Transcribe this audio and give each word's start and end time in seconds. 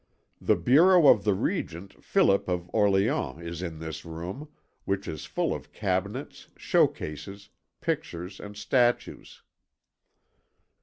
The 0.41 0.55
bureau 0.55 1.05
of 1.07 1.25
the 1.25 1.35
Regent, 1.35 2.03
Philip 2.03 2.49
of 2.49 2.71
Orleans, 2.73 3.39
is 3.39 3.61
in 3.61 3.77
this 3.77 4.03
room, 4.03 4.47
which 4.83 5.07
is 5.07 5.25
full 5.25 5.53
of 5.53 5.71
cabinets, 5.73 6.47
show 6.57 6.87
cases, 6.87 7.49
pictures, 7.81 8.39
and 8.39 8.57
statues. 8.57 9.43